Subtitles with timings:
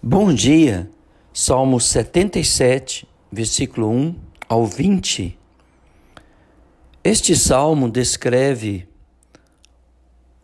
[0.00, 0.88] Bom dia,
[1.34, 4.14] Salmo 77, versículo 1
[4.48, 5.36] ao 20.
[7.02, 8.86] Este salmo descreve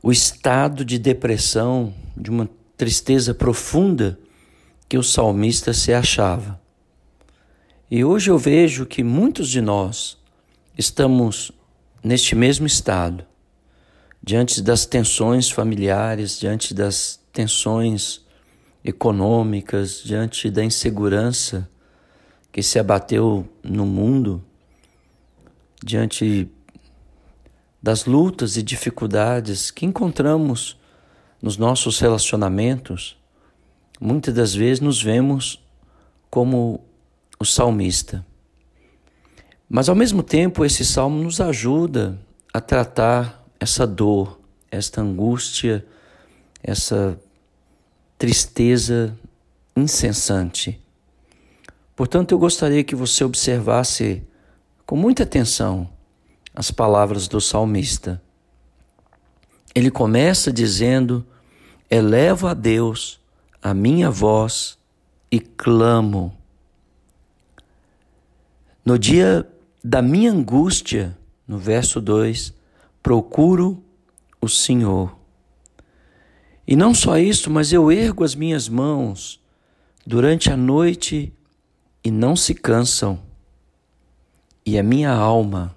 [0.02, 4.18] o estado de depressão, de uma tristeza profunda
[4.88, 6.60] que o salmista se achava.
[7.88, 10.18] E hoje eu vejo que muitos de nós
[10.76, 11.52] estamos
[12.02, 13.24] neste mesmo estado,
[14.20, 18.23] diante das tensões familiares, diante das tensões
[18.84, 21.68] econômicas, diante da insegurança
[22.52, 24.44] que se abateu no mundo,
[25.82, 26.48] diante
[27.82, 30.78] das lutas e dificuldades que encontramos
[31.40, 33.16] nos nossos relacionamentos,
[34.00, 35.62] muitas das vezes nos vemos
[36.30, 36.84] como
[37.38, 38.24] o salmista.
[39.68, 42.18] Mas ao mesmo tempo, esse salmo nos ajuda
[42.52, 44.38] a tratar essa dor,
[44.70, 45.84] esta angústia,
[46.62, 47.18] essa
[48.24, 49.14] tristeza
[49.76, 50.80] incessante.
[51.94, 54.22] Portanto, eu gostaria que você observasse
[54.86, 55.90] com muita atenção
[56.54, 58.22] as palavras do salmista.
[59.74, 61.22] Ele começa dizendo:
[61.90, 63.20] Elevo a Deus
[63.62, 64.78] a minha voz
[65.30, 66.34] e clamo.
[68.82, 69.46] No dia
[69.84, 71.14] da minha angústia,
[71.46, 72.54] no verso 2,
[73.02, 73.84] procuro
[74.40, 75.14] o Senhor.
[76.66, 79.40] E não só isso, mas eu ergo as minhas mãos
[80.06, 81.32] durante a noite
[82.02, 83.18] e não se cansam,
[84.64, 85.76] e a minha alma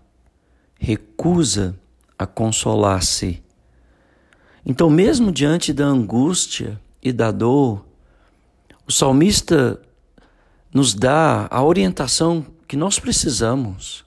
[0.79, 1.77] recusa
[2.17, 3.43] a consolar-se.
[4.65, 7.85] Então, mesmo diante da angústia e da dor,
[8.85, 9.81] o salmista
[10.73, 14.05] nos dá a orientação que nós precisamos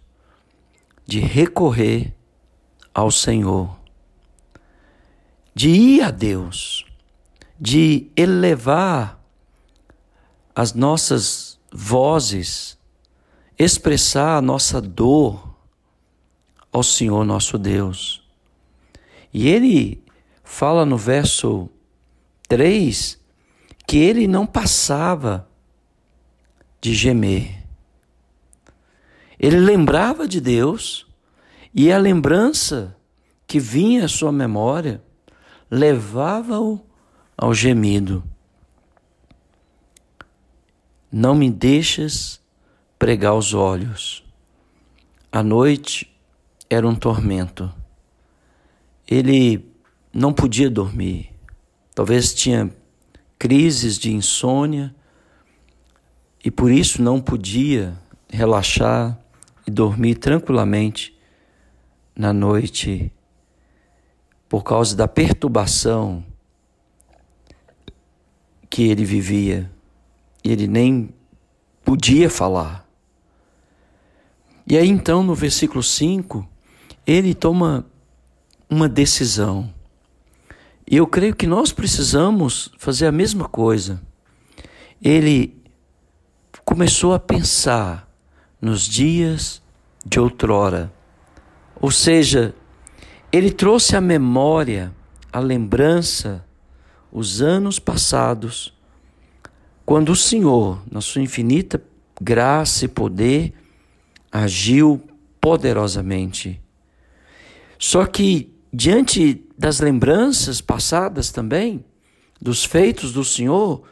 [1.06, 2.14] de recorrer
[2.94, 3.79] ao Senhor
[5.54, 6.84] de ir a Deus,
[7.58, 9.20] de elevar
[10.54, 12.78] as nossas vozes,
[13.58, 15.56] expressar a nossa dor
[16.72, 18.22] ao Senhor nosso Deus.
[19.32, 20.02] E ele
[20.42, 21.68] fala no verso
[22.48, 23.18] 3
[23.86, 25.48] que ele não passava
[26.80, 27.64] de gemer.
[29.38, 31.06] Ele lembrava de Deus
[31.74, 32.96] e a lembrança
[33.46, 35.02] que vinha à sua memória
[35.70, 36.80] levava-o
[37.36, 38.24] ao gemido.
[41.12, 42.40] Não me deixas
[42.98, 44.24] pregar os olhos.
[45.30, 46.12] A noite
[46.68, 47.72] era um tormento.
[49.06, 49.64] Ele
[50.12, 51.32] não podia dormir.
[51.94, 52.70] Talvez tinha
[53.38, 54.94] crises de insônia
[56.44, 57.96] e por isso não podia
[58.28, 59.18] relaxar
[59.66, 61.16] e dormir tranquilamente
[62.14, 63.12] na noite
[64.50, 66.24] por causa da perturbação
[68.68, 69.70] que ele vivia.
[70.42, 71.10] Ele nem
[71.84, 72.84] podia falar.
[74.66, 76.44] E aí então, no versículo 5,
[77.06, 77.86] ele toma
[78.68, 79.72] uma decisão.
[80.84, 84.02] E eu creio que nós precisamos fazer a mesma coisa.
[85.00, 85.56] Ele
[86.64, 88.10] começou a pensar
[88.60, 89.62] nos dias
[90.04, 90.92] de outrora.
[91.80, 92.52] Ou seja,
[93.32, 94.92] ele trouxe à memória,
[95.32, 96.44] a lembrança,
[97.12, 98.74] os anos passados,
[99.84, 101.82] quando o Senhor, na sua infinita
[102.20, 103.52] graça e poder,
[104.30, 105.02] agiu
[105.40, 106.60] poderosamente.
[107.78, 111.84] Só que, diante das lembranças passadas também,
[112.40, 113.82] dos feitos do Senhor,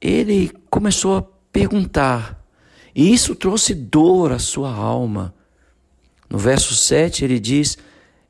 [0.00, 2.42] ele começou a perguntar,
[2.94, 5.34] e isso trouxe dor à sua alma.
[6.28, 7.76] No verso 7 ele diz: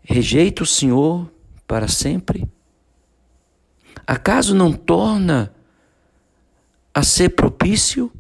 [0.05, 1.29] rejeita o Senhor
[1.67, 2.47] para sempre?
[4.07, 5.55] Acaso não torna
[6.93, 8.13] a ser propício?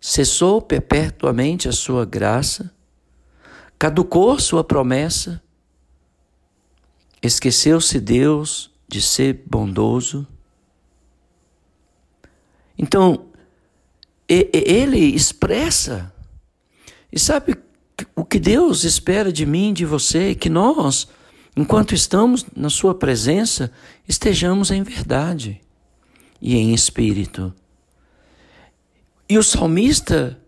[0.00, 2.74] Cessou perpetuamente a sua graça?
[3.78, 5.40] Caducou sua promessa?
[7.22, 10.26] Esqueceu-se Deus de ser bondoso?
[12.76, 13.26] Então,
[14.28, 16.12] ele expressa,
[17.12, 17.56] e sabe
[18.14, 21.08] o que Deus espera de mim, de você, é que nós,
[21.56, 23.70] enquanto estamos na Sua presença,
[24.08, 25.60] estejamos em verdade
[26.40, 27.54] e em espírito.
[29.28, 30.38] E o salmista,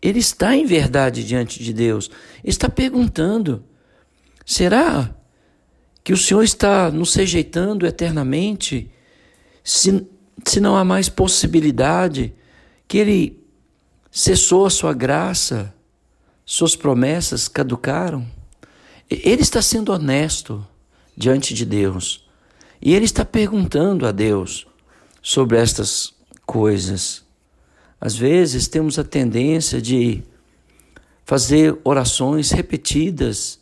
[0.00, 2.10] ele está em verdade diante de Deus,
[2.42, 3.64] está perguntando:
[4.44, 5.14] será
[6.02, 8.90] que o Senhor está nos rejeitando eternamente?
[9.62, 10.04] Se,
[10.44, 12.34] se não há mais possibilidade
[12.88, 13.40] que Ele
[14.10, 15.72] cessou a sua graça?
[16.54, 18.26] Suas promessas caducaram.
[19.08, 20.62] Ele está sendo honesto
[21.16, 22.28] diante de Deus.
[22.78, 24.66] E ele está perguntando a Deus
[25.22, 26.12] sobre estas
[26.44, 27.24] coisas.
[27.98, 30.22] Às vezes temos a tendência de
[31.24, 33.58] fazer orações repetidas,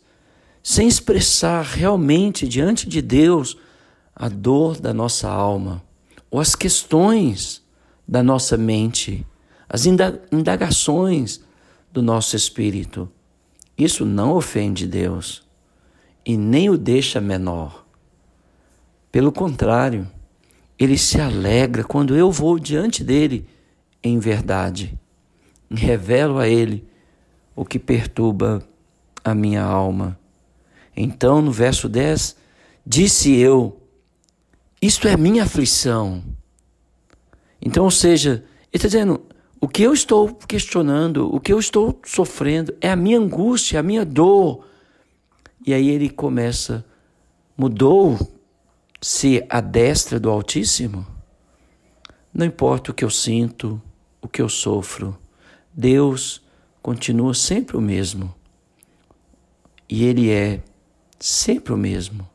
[0.61, 3.55] sem expressar realmente diante de Deus
[4.13, 5.81] a dor da nossa alma,
[6.29, 7.63] ou as questões
[8.05, 9.25] da nossa mente,
[9.69, 11.39] as indagações
[11.91, 13.09] do nosso espírito.
[13.77, 15.43] Isso não ofende Deus
[16.25, 17.85] e nem o deixa menor.
[19.11, 20.09] Pelo contrário,
[20.77, 23.47] ele se alegra quando eu vou diante dele
[24.03, 24.97] em verdade
[25.75, 26.87] revelo a ele
[27.55, 28.63] o que perturba
[29.23, 30.19] a minha alma.
[30.95, 32.35] Então, no verso 10,
[32.85, 33.81] disse eu:
[34.81, 36.23] Isto é minha aflição.
[37.61, 39.21] Então, ou seja, ele está dizendo:
[39.61, 43.83] o que eu estou questionando, o que eu estou sofrendo, é a minha angústia, a
[43.83, 44.65] minha dor.
[45.65, 46.83] E aí ele começa:
[47.55, 51.05] mudou-se a destra do Altíssimo?
[52.33, 53.79] Não importa o que eu sinto,
[54.21, 55.17] o que eu sofro,
[55.73, 56.41] Deus
[56.81, 58.33] continua sempre o mesmo.
[59.87, 60.61] E Ele é
[61.19, 62.27] sempre o mesmo.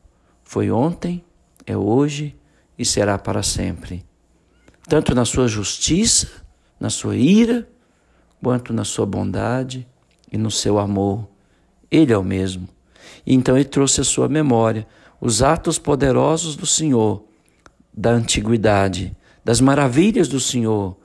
[0.43, 1.23] Foi ontem,
[1.65, 2.35] é hoje
[2.77, 4.05] e será para sempre.
[4.87, 6.46] Tanto na sua justiça,
[6.79, 7.67] na sua ira,
[8.41, 9.87] quanto na sua bondade
[10.31, 11.27] e no seu amor.
[11.91, 12.67] Ele é o mesmo.
[13.25, 14.87] E então ele trouxe à sua memória
[15.19, 17.23] os atos poderosos do Senhor,
[17.93, 20.95] da antiguidade, das maravilhas do Senhor.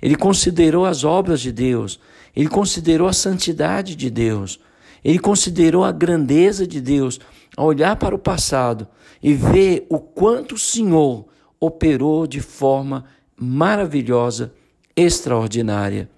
[0.00, 1.98] Ele considerou as obras de Deus,
[2.36, 4.60] ele considerou a santidade de Deus,
[5.04, 7.18] ele considerou a grandeza de Deus,
[7.56, 8.86] a olhar para o passado
[9.22, 11.26] e ver o quanto o Senhor
[11.60, 13.04] operou de forma
[13.36, 14.52] maravilhosa,
[14.96, 16.08] extraordinária.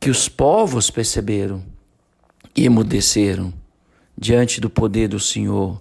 [0.00, 1.64] Que os povos perceberam
[2.54, 3.52] e emudeceram
[4.16, 5.80] diante do poder do Senhor.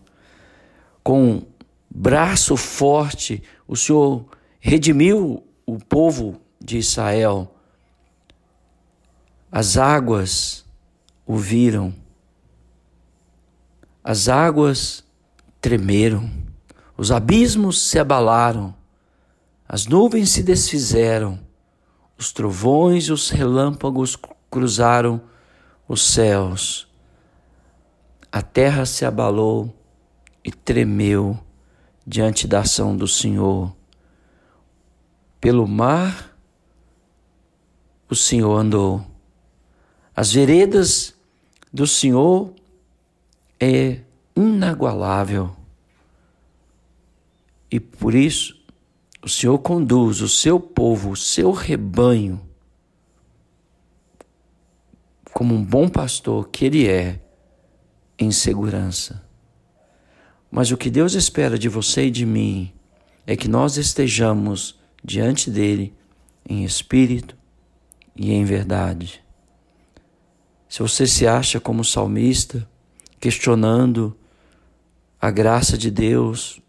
[1.04, 1.44] Com
[1.90, 4.26] braço forte, o Senhor
[4.60, 7.56] redimiu o povo de Israel.
[9.52, 10.66] As águas
[11.26, 11.94] o viram,
[14.04, 15.04] as águas
[15.60, 16.30] tremeram,
[16.96, 18.76] os abismos se abalaram,
[19.68, 21.40] as nuvens se desfizeram,
[22.18, 24.18] os trovões e os relâmpagos
[24.50, 25.22] cruzaram
[25.88, 26.88] os céus.
[28.32, 29.74] A terra se abalou
[30.44, 31.40] e tremeu
[32.06, 33.76] diante da ação do Senhor.
[35.42, 36.38] Pelo mar
[38.10, 39.06] o Senhor andou.
[40.16, 41.16] As veredas
[41.74, 42.54] do Senhor
[43.60, 44.02] é
[44.36, 45.56] inagualável.
[47.70, 48.55] E por isso
[49.26, 52.40] o Senhor conduz o seu povo, o seu rebanho,
[55.34, 57.20] como um bom pastor que ele é,
[58.20, 59.28] em segurança.
[60.52, 62.72] Mas o que Deus espera de você e de mim
[63.26, 65.92] é que nós estejamos diante dele
[66.48, 67.36] em espírito
[68.16, 69.24] e em verdade.
[70.70, 72.70] Se você se acha como salmista,
[73.20, 74.16] questionando
[75.20, 76.62] a graça de Deus,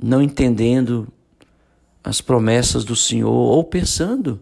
[0.00, 1.12] não entendendo
[2.04, 4.40] as promessas do Senhor, ou pensando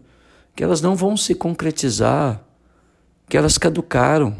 [0.53, 2.43] que elas não vão se concretizar,
[3.29, 4.35] que elas caducaram,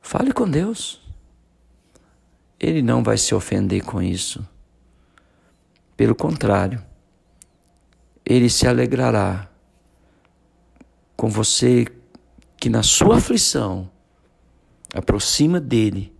[0.00, 1.02] fale com Deus.
[2.60, 4.46] Ele não vai se ofender com isso.
[5.96, 6.82] Pelo contrário,
[8.24, 9.50] ele se alegrará
[11.16, 11.86] com você
[12.56, 13.90] que na sua aflição
[14.94, 16.14] aproxima dele,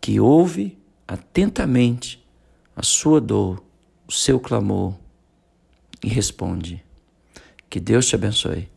[0.00, 2.24] que ouve atentamente
[2.74, 3.62] a sua dor,
[4.06, 4.94] o seu clamor
[6.02, 6.84] e responde.
[7.68, 8.68] Que Deus te abençoe.